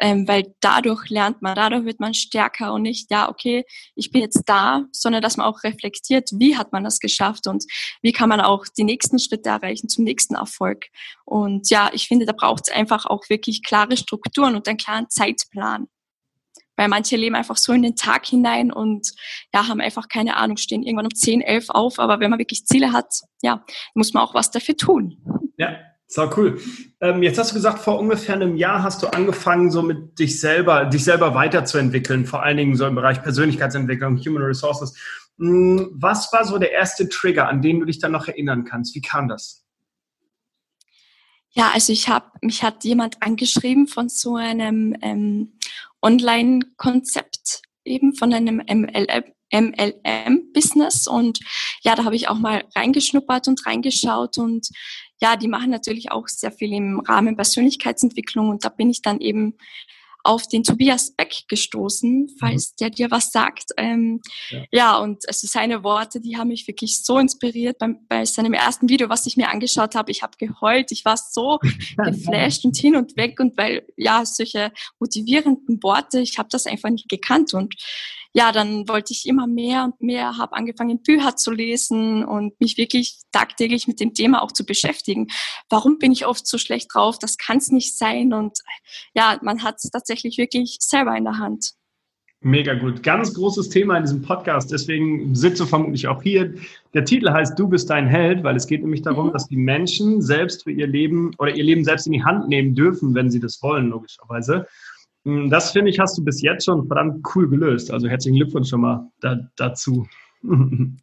[0.00, 4.22] ähm, weil dadurch lernt man, dadurch wird man stärker und nicht, ja, okay, ich bin
[4.22, 7.64] jetzt da, sondern dass man auch reflektiert, wie hat man das geschafft und
[8.00, 10.86] wie kann man auch die nächsten Schritte erreichen zum nächsten Erfolg.
[11.26, 15.10] Und ja, ich finde, da braucht es einfach auch wirklich klare Strukturen und einen klaren
[15.10, 15.86] Zeitplan.
[16.76, 19.06] Weil manche leben einfach so in den Tag hinein und
[19.52, 21.98] ja, haben einfach keine Ahnung, stehen irgendwann um 10, 11 auf.
[21.98, 25.18] Aber wenn man wirklich Ziele hat, ja, muss man auch was dafür tun.
[25.58, 25.76] Ja,
[26.12, 26.60] So cool.
[27.00, 30.40] Ähm, jetzt hast du gesagt, vor ungefähr einem Jahr hast du angefangen, so mit dich
[30.40, 34.98] selber, dich selber weiterzuentwickeln, vor allen Dingen so im Bereich Persönlichkeitsentwicklung, Human Resources.
[35.38, 38.96] Hm, was war so der erste Trigger, an den du dich dann noch erinnern kannst?
[38.96, 39.64] Wie kam das?
[41.50, 45.52] Ja, also ich habe, mich hat jemand angeschrieben von so einem ähm,
[46.02, 51.38] Online-Konzept eben von einem MLM, MLM-Business und
[51.82, 54.68] ja, da habe ich auch mal reingeschnuppert und reingeschaut und
[55.20, 59.20] ja, die machen natürlich auch sehr viel im Rahmen Persönlichkeitsentwicklung und da bin ich dann
[59.20, 59.54] eben
[60.22, 62.74] auf den Tobias Beck gestoßen, falls mhm.
[62.80, 63.70] der dir was sagt.
[63.76, 64.64] Ähm, ja.
[64.70, 64.98] ja.
[64.98, 69.08] und also seine Worte, die haben mich wirklich so inspiriert bei, bei seinem ersten Video,
[69.08, 70.10] was ich mir angeschaut habe.
[70.10, 71.58] Ich habe geheult, ich war so
[71.96, 76.90] geflasht und hin und weg und weil ja solche motivierenden Worte, ich habe das einfach
[76.90, 77.74] nicht gekannt und
[78.32, 82.76] ja, dann wollte ich immer mehr und mehr, habe angefangen, Bücher zu lesen und mich
[82.76, 85.28] wirklich tagtäglich mit dem Thema auch zu beschäftigen.
[85.68, 87.18] Warum bin ich oft so schlecht drauf?
[87.18, 88.32] Das kann es nicht sein.
[88.32, 88.58] Und
[89.14, 91.72] ja, man hat es tatsächlich wirklich selber in der Hand.
[92.42, 93.02] Mega gut.
[93.02, 94.72] Ganz großes Thema in diesem Podcast.
[94.72, 96.54] Deswegen sitze vermutlich auch hier.
[96.94, 99.32] Der Titel heißt Du bist dein Held, weil es geht nämlich darum, mhm.
[99.32, 102.74] dass die Menschen selbst für ihr Leben oder ihr Leben selbst in die Hand nehmen
[102.74, 104.66] dürfen, wenn sie das wollen, logischerweise.
[105.24, 107.90] Hm, das finde ich, hast du bis jetzt schon verdammt cool gelöst.
[107.90, 110.06] Also herzlichen Glückwunsch schon mal da, dazu.
[110.42, 110.94] Danke.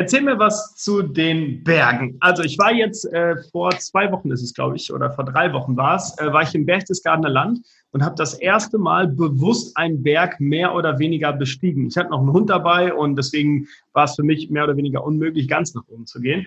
[0.00, 2.18] Erzähl mir was zu den Bergen.
[2.20, 5.52] Also ich war jetzt äh, vor zwei Wochen ist es, glaube ich, oder vor drei
[5.52, 9.76] Wochen war es, äh, war ich im Berchtesgadener Land und habe das erste Mal bewusst
[9.76, 11.88] einen Berg mehr oder weniger bestiegen.
[11.88, 15.02] Ich hatte noch einen Hund dabei und deswegen war es für mich mehr oder weniger
[15.02, 16.46] unmöglich, ganz nach oben zu gehen.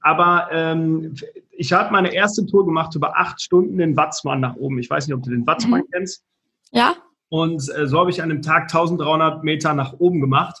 [0.00, 1.14] Aber ähm,
[1.52, 4.78] ich habe meine erste Tour gemacht über acht Stunden den Watzmann nach oben.
[4.78, 5.90] Ich weiß nicht, ob du den Watzmann mhm.
[5.92, 6.24] kennst.
[6.72, 6.96] Ja.
[7.28, 10.60] Und äh, so habe ich an einem Tag 1300 Meter nach oben gemacht,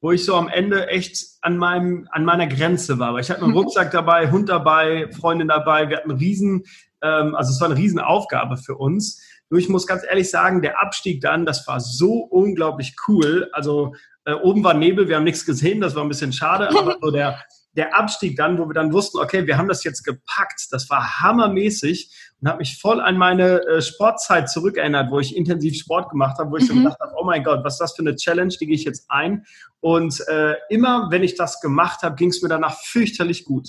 [0.00, 3.14] wo ich so am Ende echt an, meinem, an meiner Grenze war.
[3.14, 5.88] Weil ich hatte einen Rucksack dabei, Hund dabei, Freundin dabei.
[5.88, 6.64] Wir hatten einen riesen,
[7.02, 9.22] ähm, also es war eine riesen Aufgabe für uns.
[9.48, 13.48] Nur ich muss ganz ehrlich sagen, der Abstieg dann, das war so unglaublich cool.
[13.52, 16.96] Also äh, oben war Nebel, wir haben nichts gesehen, das war ein bisschen schade, aber
[17.02, 17.38] so der,
[17.74, 21.20] der Abstieg dann, wo wir dann wussten, okay, wir haben das jetzt gepackt, das war
[21.20, 26.38] hammermäßig und habe mich voll an meine äh, Sportzeit zurückerinnert, wo ich intensiv Sport gemacht
[26.38, 26.68] habe, wo ich mhm.
[26.68, 28.84] so gedacht habe, oh mein Gott, was ist das für eine Challenge, die gehe ich
[28.84, 29.46] jetzt ein.
[29.80, 33.68] Und äh, immer, wenn ich das gemacht habe, ging es mir danach fürchterlich gut.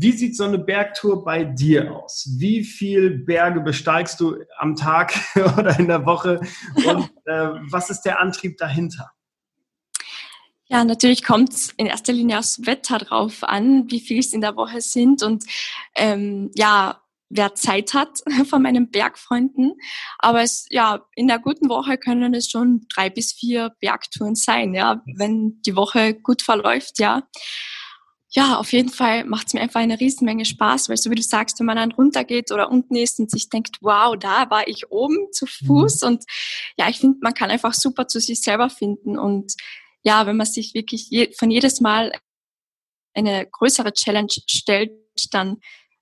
[0.00, 2.36] Wie sieht so eine Bergtour bei dir aus?
[2.38, 5.12] Wie viel Berge besteigst du am Tag
[5.58, 6.40] oder in der Woche?
[6.86, 9.10] Und äh, was ist der Antrieb dahinter?
[10.70, 14.42] Ja, natürlich kommt es in erster Linie aufs Wetter drauf an, wie viel es in
[14.42, 15.44] der Woche sind und
[15.96, 19.74] ähm, ja, wer Zeit hat von meinen Bergfreunden.
[20.18, 24.74] Aber es, ja, in der guten Woche können es schon drei bis vier Bergtouren sein,
[24.74, 27.22] ja, wenn die Woche gut verläuft, ja.
[28.30, 31.22] Ja, auf jeden Fall macht es mir einfach eine Riesenmenge Spaß, weil so wie du
[31.22, 34.90] sagst, wenn man dann runtergeht oder unten ist und sich denkt, wow, da war ich
[34.90, 36.08] oben zu Fuß mhm.
[36.08, 36.24] und
[36.76, 39.54] ja, ich finde, man kann einfach super zu sich selber finden und
[40.02, 42.12] ja, wenn man sich wirklich je, von jedes Mal
[43.14, 44.92] eine größere Challenge stellt,
[45.32, 45.58] dann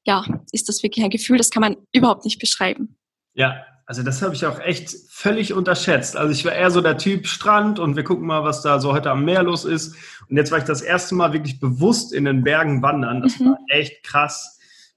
[0.06, 2.96] ja, ist das wirklich ein Gefühl, das kann man überhaupt nicht beschreiben.
[3.34, 6.16] Ja, also das habe ich auch echt völlig unterschätzt.
[6.16, 8.92] Also ich war eher so der Typ Strand und wir gucken mal, was da so
[8.92, 9.94] heute am Meer los ist.
[10.28, 13.22] Und jetzt war ich das erste Mal wirklich bewusst in den Bergen wandern.
[13.22, 13.46] Das mhm.
[13.46, 14.55] war echt krass.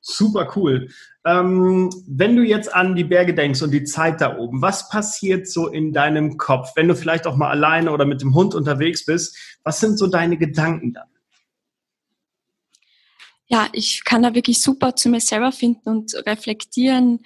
[0.09, 0.89] Super cool.
[1.25, 5.47] Ähm, wenn du jetzt an die Berge denkst und die Zeit da oben, was passiert
[5.47, 9.05] so in deinem Kopf, wenn du vielleicht auch mal alleine oder mit dem Hund unterwegs
[9.05, 9.37] bist?
[9.63, 11.07] Was sind so deine Gedanken dann?
[13.47, 17.19] Ja, ich kann da wirklich super zu mir selber finden und reflektieren,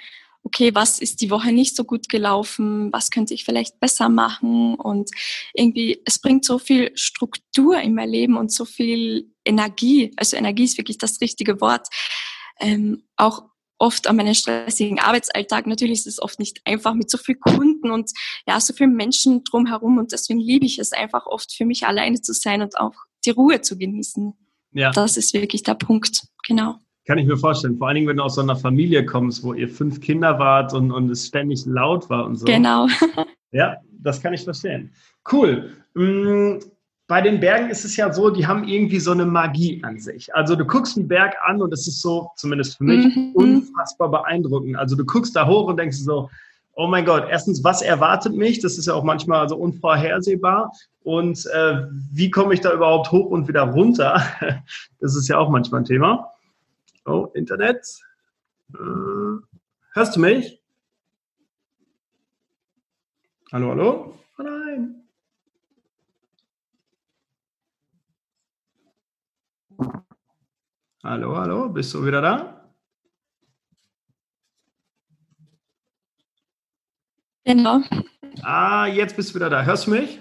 [0.43, 4.75] okay, was ist die Woche nicht so gut gelaufen, was könnte ich vielleicht besser machen
[4.75, 5.09] und
[5.53, 10.65] irgendwie, es bringt so viel Struktur in mein Leben und so viel Energie, also Energie
[10.65, 11.87] ist wirklich das richtige Wort,
[12.59, 13.43] ähm, auch
[13.77, 15.67] oft an meinen stressigen Arbeitsalltag.
[15.67, 18.11] Natürlich ist es oft nicht einfach mit so vielen Kunden und
[18.47, 22.21] ja, so vielen Menschen drumherum und deswegen liebe ich es einfach oft für mich alleine
[22.21, 22.93] zu sein und auch
[23.25, 24.33] die Ruhe zu genießen.
[24.71, 24.91] Ja.
[24.91, 26.77] Das ist wirklich der Punkt, genau.
[27.05, 27.77] Kann ich mir vorstellen.
[27.77, 30.73] Vor allen Dingen, wenn du aus so einer Familie kommst, wo ihr fünf Kinder wart
[30.73, 32.45] und, und es ständig laut war und so.
[32.45, 32.87] Genau.
[33.51, 34.93] ja, das kann ich verstehen.
[35.29, 35.73] Cool.
[37.13, 40.33] Bei den Bergen ist es ja so, die haben irgendwie so eine Magie an sich.
[40.33, 43.33] Also du guckst einen Berg an und es ist so, zumindest für mich, mhm.
[43.35, 44.77] unfassbar beeindruckend.
[44.77, 46.31] Also du guckst da hoch und denkst so,
[46.73, 48.61] oh mein Gott, erstens, was erwartet mich?
[48.61, 50.71] Das ist ja auch manchmal so unvorhersehbar.
[51.03, 54.19] Und äh, wie komme ich da überhaupt hoch und wieder runter?
[54.99, 56.31] Das ist ja auch manchmal ein Thema.
[57.05, 57.85] Oh, Internet.
[58.73, 58.77] Äh,
[59.93, 60.59] hörst du mich?
[63.51, 64.13] Hallo, hallo?
[64.39, 65.02] Oh nein.
[71.03, 72.71] Hallo, hallo, bist du wieder da?
[77.45, 77.81] Genau.
[78.41, 79.63] Ah, jetzt bist du wieder da.
[79.63, 80.19] Hörst du mich?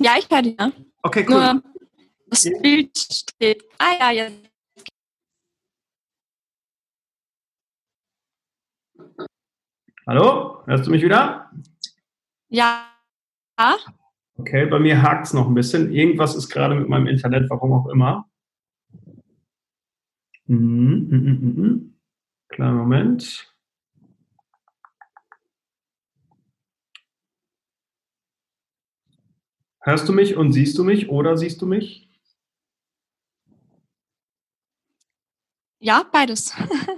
[0.00, 0.56] Ja, ich höre dich.
[0.58, 0.72] Ja.
[1.02, 1.34] Okay, cool.
[1.34, 1.62] Nur
[2.26, 3.62] das Bild steht.
[3.78, 4.50] Ah ja, jetzt.
[10.06, 11.50] Hallo, hörst du mich wieder?
[12.48, 12.90] Ja.
[14.36, 15.92] Okay, bei mir hakt es noch ein bisschen.
[15.92, 18.28] Irgendwas ist gerade mit meinem Internet, warum auch immer.
[20.46, 21.94] Mhm, mhm, mhm, mhm.
[22.48, 23.54] Kleinen Moment.
[29.80, 32.08] Hörst du mich und siehst du mich oder siehst du mich?
[35.80, 36.54] Ja, beides.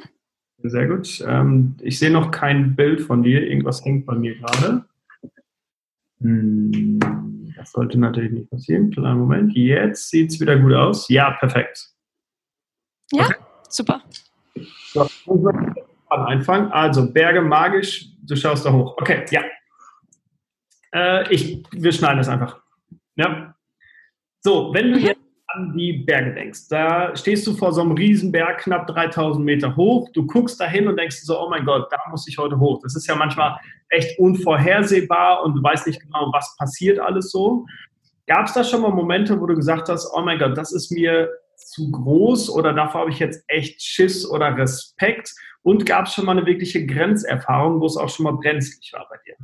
[0.62, 1.22] Sehr gut.
[1.26, 3.46] Ähm, ich sehe noch kein Bild von dir.
[3.46, 4.84] Irgendwas hängt bei mir gerade.
[6.20, 6.98] Hm,
[7.56, 8.90] das sollte natürlich nicht passieren.
[8.90, 9.52] Kleinen Moment.
[9.54, 11.08] Jetzt sieht es wieder gut aus.
[11.08, 11.95] Ja, perfekt.
[13.12, 13.34] Ja, okay.
[13.68, 14.02] super.
[14.92, 15.08] So,
[16.08, 16.72] anfangen.
[16.72, 18.96] Also, Berge magisch, du schaust da hoch.
[18.98, 19.42] Okay, ja.
[20.94, 22.60] Äh, ich, wir schneiden das einfach.
[23.16, 23.54] Ja.
[24.40, 28.58] So, wenn du jetzt an die Berge denkst, da stehst du vor so einem Riesenberg,
[28.58, 31.98] knapp 3000 Meter hoch, du guckst da hin und denkst so, oh mein Gott, da
[32.10, 32.80] muss ich heute hoch.
[32.82, 33.56] Das ist ja manchmal
[33.88, 37.66] echt unvorhersehbar und du weißt nicht genau, was passiert alles so.
[38.26, 40.90] Gab es da schon mal Momente, wo du gesagt hast, oh mein Gott, das ist
[40.90, 45.32] mir zu groß oder davor habe ich jetzt echt Schiss oder Respekt?
[45.62, 49.08] Und gab es schon mal eine wirkliche Grenzerfahrung, wo es auch schon mal brenzlig war
[49.10, 49.36] bei dir?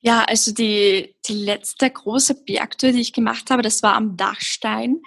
[0.00, 5.00] Ja, also die, die letzte große Bergtour, die ich gemacht habe, das war am Dachstein.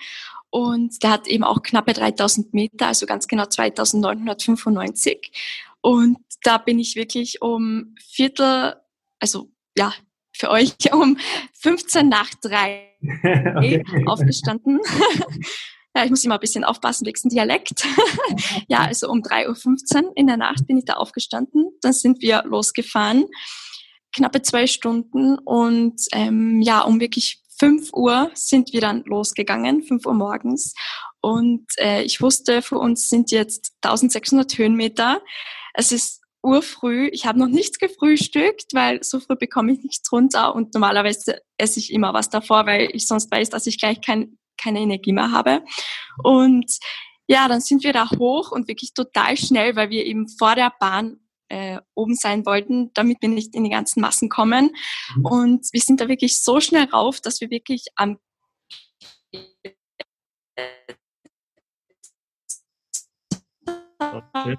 [0.49, 5.31] Und der hat eben auch knappe 3000 Meter, also ganz genau 2995.
[5.81, 8.75] Und da bin ich wirklich um Viertel,
[9.19, 9.93] also ja,
[10.37, 11.17] für euch um
[11.61, 13.83] 15 nach drei okay.
[14.05, 14.79] aufgestanden.
[15.95, 17.85] ja, ich muss immer ein bisschen aufpassen wegen Dialekt.
[18.67, 21.69] ja, also um 3.15 Uhr in der Nacht bin ich da aufgestanden.
[21.81, 23.25] Dann sind wir losgefahren
[24.15, 30.05] knappe zwei Stunden und ähm, ja, um wirklich fünf Uhr sind wir dann losgegangen, fünf
[30.05, 30.73] Uhr morgens.
[31.21, 35.21] Und äh, ich wusste, für uns sind jetzt 1600 Höhenmeter.
[35.73, 37.09] Es ist urfrüh.
[37.11, 41.79] Ich habe noch nichts gefrühstückt, weil so früh bekomme ich nichts runter und normalerweise esse
[41.79, 45.31] ich immer was davor, weil ich sonst weiß, dass ich gleich kein, keine Energie mehr
[45.31, 45.63] habe.
[46.23, 46.77] Und
[47.27, 50.71] ja, dann sind wir da hoch und wirklich total schnell, weil wir eben vor der
[50.79, 51.17] Bahn
[51.49, 54.71] äh, oben sein wollten, damit wir nicht in die ganzen Massen kommen.
[55.15, 55.25] Mhm.
[55.25, 58.19] Und wir sind da wirklich so schnell rauf, dass wir wirklich am
[63.99, 64.57] okay.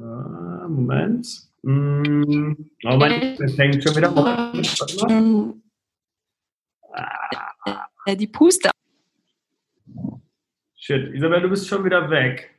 [0.00, 0.62] Moment.
[0.62, 1.26] Uh, Moment.
[1.62, 2.52] Mm,
[2.84, 4.10] oh mein, das hängt schon wieder.
[4.10, 5.54] Moment.
[8.06, 8.70] Äh, die Puste.
[10.76, 12.50] Shit, Isabel, du bist schon wieder weg.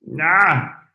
[0.00, 0.86] Na,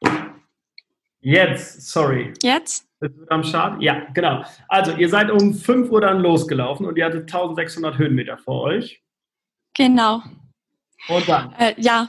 [1.22, 2.34] Jetzt, sorry.
[2.42, 2.88] Jetzt?
[3.30, 3.82] Am Start?
[3.82, 4.44] Ja, genau.
[4.68, 9.04] Also, ihr seid um 5 Uhr dann losgelaufen und ihr hattet 1600 Höhenmeter vor euch.
[9.76, 10.24] Genau.
[11.08, 11.54] Und dann?
[11.54, 12.08] Äh, ja.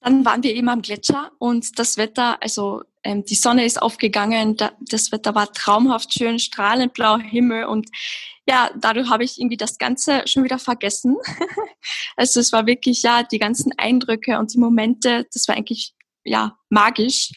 [0.00, 4.56] Dann waren wir eben am Gletscher und das Wetter, also ähm, die Sonne ist aufgegangen,
[4.56, 7.88] da, das Wetter war traumhaft schön, strahlend blauer Himmel und
[8.48, 11.16] ja, dadurch habe ich irgendwie das Ganze schon wieder vergessen.
[12.16, 16.56] also es war wirklich, ja, die ganzen Eindrücke und die Momente, das war eigentlich ja,
[16.68, 17.30] magisch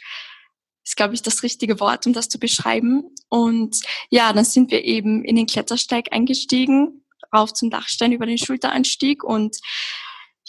[0.84, 3.04] ist, glaube ich, das richtige Wort, um das zu beschreiben.
[3.30, 3.78] Und
[4.10, 9.24] ja, dann sind wir eben in den Klettersteig eingestiegen, rauf zum Dachstein über den Schulteranstieg
[9.24, 9.58] und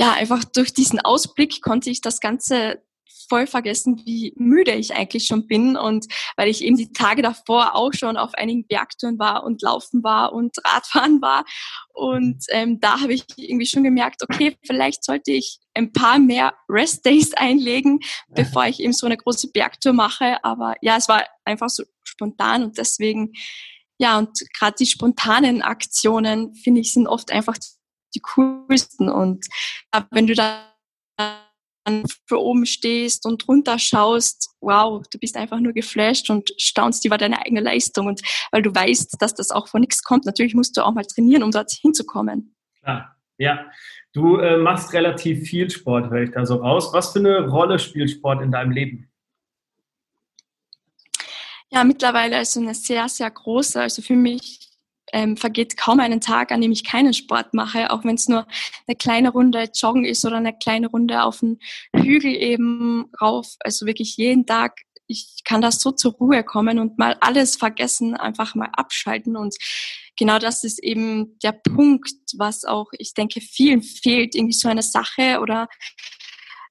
[0.03, 2.83] ja, einfach durch diesen Ausblick konnte ich das Ganze
[3.29, 7.77] voll vergessen, wie müde ich eigentlich schon bin und weil ich eben die Tage davor
[7.77, 11.45] auch schon auf einigen Bergtouren war und laufen war und Radfahren war
[11.95, 16.53] und ähm, da habe ich irgendwie schon gemerkt, okay, vielleicht sollte ich ein paar mehr
[16.69, 18.01] Rest Days einlegen,
[18.35, 20.43] bevor ich eben so eine große Bergtour mache.
[20.43, 23.35] Aber ja, es war einfach so spontan und deswegen
[23.99, 27.57] ja und gerade die spontanen Aktionen finde ich sind oft einfach
[28.15, 29.47] die coolsten und
[30.11, 30.73] wenn du da
[32.27, 37.19] für oben stehst und runter schaust, wow, du bist einfach nur geflasht und staunst über
[37.19, 38.23] deine eigene Leistung und
[38.53, 40.25] weil du weißt, dass das auch von nichts kommt.
[40.25, 42.55] Natürlich musst du auch mal trainieren, um dort hinzukommen.
[42.83, 43.67] Klar, ja.
[44.13, 46.91] Du äh, machst relativ viel Sport, höre ich da so raus.
[46.93, 49.11] Was für eine Rolle spielt Sport in deinem Leben?
[51.71, 53.81] Ja, mittlerweile also eine sehr, sehr große.
[53.81, 54.72] Also für mich
[55.13, 58.47] ähm, vergeht kaum einen Tag, an dem ich keinen Sport mache, auch wenn es nur
[58.87, 61.59] eine kleine Runde Joggen ist oder eine kleine Runde auf den
[61.95, 63.57] Hügel eben rauf.
[63.61, 68.17] Also wirklich jeden Tag, ich kann da so zur Ruhe kommen und mal alles vergessen,
[68.17, 69.55] einfach mal abschalten und
[70.17, 74.83] genau das ist eben der Punkt, was auch, ich denke, vielen fehlt, irgendwie so eine
[74.83, 75.69] Sache oder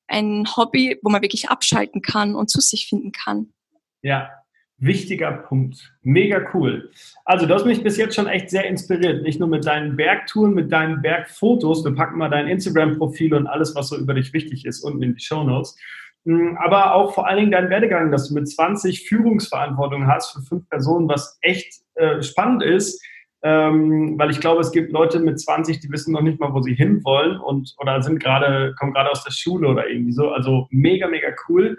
[0.08, 3.54] ein Hobby, wo man wirklich abschalten kann und zu sich finden kann.
[4.01, 4.40] Ja,
[4.82, 5.94] wichtiger Punkt.
[6.02, 6.89] Mega cool.
[7.24, 9.24] Also, du hast mich bis jetzt schon echt sehr inspiriert.
[9.24, 11.86] Nicht nur mit deinen Bergtouren, mit deinen Bergfotos.
[11.86, 15.15] Wir packen mal dein Instagram-Profil und alles, was so über dich wichtig ist, unten in
[15.15, 15.78] die Show Notes.
[16.26, 20.41] Hm, aber auch vor allen Dingen dein Werdegang, dass du mit 20 Führungsverantwortung hast für
[20.41, 23.02] fünf Personen, was echt äh, spannend ist,
[23.43, 26.62] ähm, weil ich glaube, es gibt Leute mit 20, die wissen noch nicht mal, wo
[26.62, 30.30] sie hinwollen und oder sind gerade, kommen gerade aus der Schule oder irgendwie so.
[30.30, 31.77] Also mega, mega cool.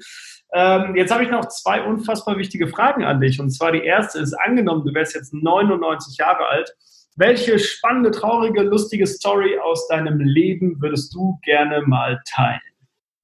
[0.52, 3.38] Ähm, jetzt habe ich noch zwei unfassbar wichtige Fragen an dich.
[3.40, 6.74] Und zwar die erste ist, angenommen, du wärst jetzt 99 Jahre alt.
[7.14, 12.60] Welche spannende, traurige, lustige Story aus deinem Leben würdest du gerne mal teilen?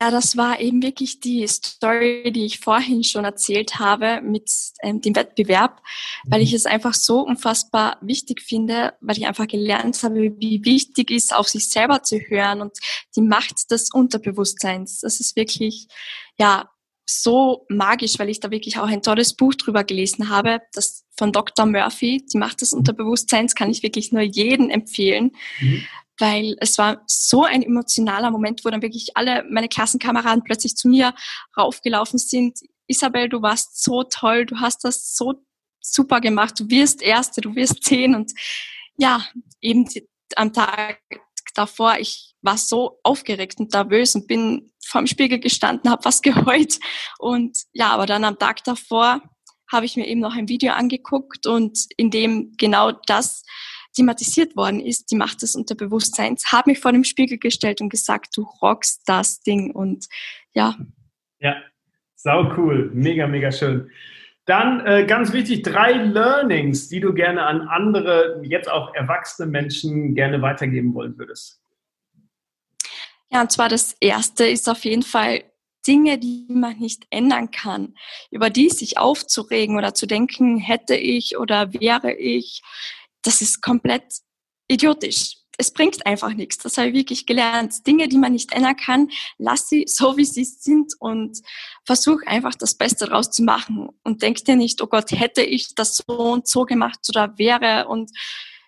[0.01, 4.49] Ja, das war eben wirklich die Story, die ich vorhin schon erzählt habe mit
[4.81, 5.83] ähm, dem Wettbewerb,
[6.25, 6.57] weil ich mhm.
[6.57, 11.49] es einfach so unfassbar wichtig finde, weil ich einfach gelernt habe, wie wichtig ist, auf
[11.49, 12.79] sich selber zu hören und
[13.17, 15.01] die Macht des Unterbewusstseins.
[15.01, 15.89] Das ist wirklich,
[16.39, 16.71] ja,
[17.05, 21.33] so magisch, weil ich da wirklich auch ein tolles Buch drüber gelesen habe, das von
[21.33, 21.67] Dr.
[21.67, 22.81] Murphy, die Macht des mhm.
[22.81, 25.85] Unterbewusstseins, kann ich wirklich nur jedem empfehlen, mhm
[26.19, 30.89] weil es war so ein emotionaler Moment, wo dann wirklich alle meine Klassenkameraden plötzlich zu
[30.89, 31.15] mir
[31.57, 32.59] raufgelaufen sind.
[32.87, 35.35] Isabel, du warst so toll, du hast das so
[35.81, 38.15] super gemacht, du wirst Erste, du wirst zehn.
[38.15, 38.33] Und
[38.97, 39.25] ja,
[39.61, 39.89] eben
[40.37, 41.01] am Tag
[41.55, 46.79] davor, ich war so aufgeregt und nervös und bin vorm Spiegel gestanden, habe was geheult.
[47.19, 49.23] Und ja, aber dann am Tag davor
[49.71, 53.43] habe ich mir eben noch ein Video angeguckt und in dem genau das
[53.99, 58.37] thematisiert worden ist, die Macht des Unterbewusstseins, habe mich vor dem Spiegel gestellt und gesagt,
[58.37, 60.07] du rockst das Ding und
[60.53, 60.77] ja.
[61.41, 61.57] Ja,
[62.15, 63.91] sau cool, mega, mega schön.
[64.47, 70.15] Dann äh, ganz wichtig, drei Learnings, die du gerne an andere, jetzt auch erwachsene Menschen
[70.15, 71.61] gerne weitergeben wollen würdest.
[73.31, 75.43] Ja, und zwar das erste ist auf jeden Fall
[75.87, 77.95] Dinge, die man nicht ändern kann,
[78.31, 82.63] über die sich aufzuregen oder zu denken, hätte ich oder wäre ich,
[83.23, 84.05] das ist komplett
[84.69, 85.37] idiotisch.
[85.61, 86.59] Es bringt einfach nichts.
[86.59, 87.85] Das habe ich wirklich gelernt.
[87.87, 91.41] Dinge, die man nicht ändern kann, lass sie so, wie sie sind und
[91.85, 93.89] versuch einfach das Beste daraus zu machen.
[94.05, 97.89] Und denk dir nicht, oh Gott, hätte ich das so und so gemacht oder wäre
[97.89, 98.13] und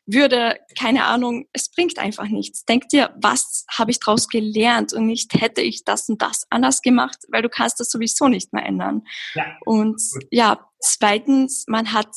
[0.07, 2.65] würde, keine Ahnung, es bringt einfach nichts.
[2.65, 6.83] Denk dir, was habe ich daraus gelernt und nicht hätte ich das und das anders
[6.83, 9.03] gemacht, weil du kannst das sowieso nicht mehr ändern.
[9.35, 9.57] Ja.
[9.65, 12.09] Und ja, zweitens, man hat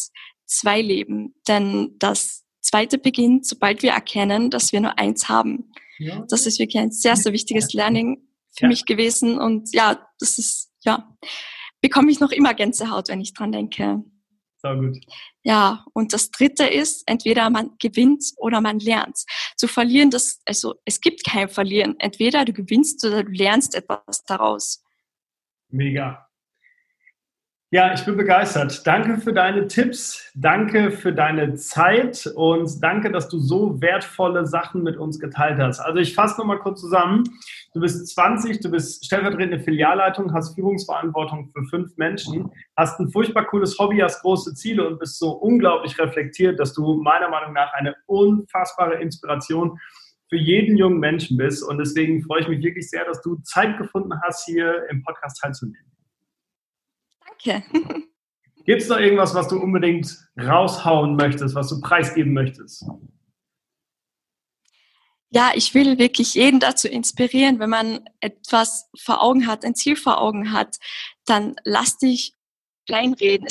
[0.46, 1.36] zwei Leben.
[1.48, 5.72] Denn das zweite beginnt, sobald wir erkennen, dass wir nur eins haben.
[6.00, 6.26] Ja.
[6.30, 8.68] Das ist wirklich ein sehr, sehr wichtiges Learning für ja.
[8.70, 9.38] mich gewesen.
[9.38, 11.16] Und ja, das ist, ja,
[11.82, 14.04] bekomme ich noch immer Gänsehaut, wenn ich dran denke.
[14.58, 14.98] Sehr gut.
[15.44, 19.26] Ja, und das dritte ist, entweder man gewinnt oder man lernt.
[19.58, 21.96] Zu verlieren, das, also es gibt kein Verlieren.
[22.00, 24.82] Entweder du gewinnst oder du lernst etwas daraus.
[25.70, 26.30] Mega.
[27.74, 28.86] Ja, ich bin begeistert.
[28.86, 34.84] Danke für deine Tipps, danke für deine Zeit und danke, dass du so wertvolle Sachen
[34.84, 35.80] mit uns geteilt hast.
[35.80, 37.24] Also ich fasse nochmal kurz zusammen.
[37.74, 43.46] Du bist 20, du bist stellvertretende Filialleitung, hast Führungsverantwortung für fünf Menschen, hast ein furchtbar
[43.46, 47.74] cooles Hobby, hast große Ziele und bist so unglaublich reflektiert, dass du meiner Meinung nach
[47.74, 49.80] eine unfassbare Inspiration
[50.30, 51.64] für jeden jungen Menschen bist.
[51.64, 55.42] Und deswegen freue ich mich wirklich sehr, dass du Zeit gefunden hast, hier im Podcast
[55.42, 55.93] teilzunehmen.
[57.44, 57.64] Danke.
[58.66, 62.86] Gibt es noch irgendwas, was du unbedingt raushauen möchtest, was du preisgeben möchtest?
[65.32, 69.96] Ja, ich will wirklich jeden dazu inspirieren, wenn man etwas vor Augen hat, ein Ziel
[69.96, 70.78] vor Augen hat,
[71.26, 72.34] dann lass dich
[72.86, 73.48] kleinreden.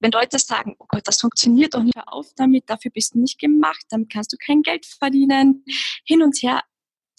[0.00, 3.20] Wenn Leute sagen, oh Gott, das funktioniert doch nicht, hör auf damit, dafür bist du
[3.20, 5.64] nicht gemacht, damit kannst du kein Geld verdienen,
[6.04, 6.62] hin und her,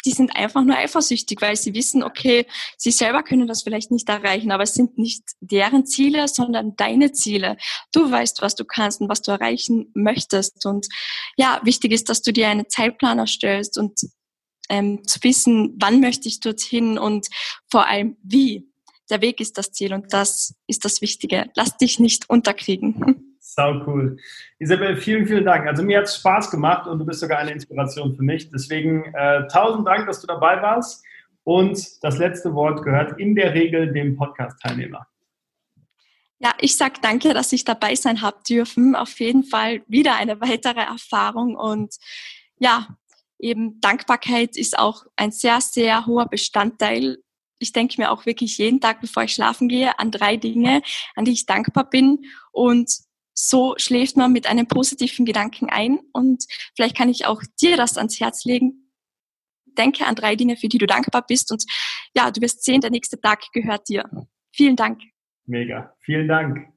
[0.06, 2.46] die sind einfach nur eifersüchtig, weil sie wissen, okay,
[2.78, 7.12] sie selber können das vielleicht nicht erreichen, aber es sind nicht deren Ziele, sondern deine
[7.12, 7.58] Ziele.
[7.92, 10.66] Du weißt, was du kannst und was du erreichen möchtest.
[10.66, 10.88] Und
[11.38, 14.00] ja, wichtig ist, dass du dir einen Zeitplan erstellst und
[14.70, 17.28] ähm, zu wissen, wann möchte ich dorthin und
[17.70, 18.67] vor allem wie.
[19.10, 21.50] Der Weg ist das Ziel und das ist das Wichtige.
[21.56, 23.26] Lass dich nicht unterkriegen.
[23.60, 24.16] Sau cool.
[24.60, 25.68] Isabel, vielen, vielen Dank.
[25.68, 28.50] Also mir hat es Spaß gemacht und du bist sogar eine Inspiration für mich.
[28.50, 31.04] Deswegen äh, tausend Dank, dass du dabei warst.
[31.44, 35.06] Und das letzte Wort gehört in der Regel dem Podcast-Teilnehmer.
[36.40, 38.96] Ja, ich sag danke, dass ich dabei sein habe dürfen.
[38.96, 41.98] Auf jeden Fall wieder eine weitere Erfahrung und
[42.60, 42.88] ja,
[43.40, 47.18] eben Dankbarkeit ist auch ein sehr, sehr hoher Bestandteil.
[47.58, 50.82] Ich denke mir auch wirklich jeden Tag, bevor ich schlafen gehe, an drei Dinge,
[51.18, 52.20] an die ich dankbar bin
[52.54, 53.09] und
[53.42, 56.44] so schläft man mit einem positiven Gedanken ein und
[56.75, 58.92] vielleicht kann ich auch dir das ans Herz legen.
[59.77, 61.63] Denke an drei Dinge, für die du dankbar bist und
[62.13, 64.10] ja, du wirst sehen, der nächste Tag gehört dir.
[64.52, 65.02] Vielen Dank.
[65.46, 65.96] Mega.
[66.02, 66.67] Vielen Dank.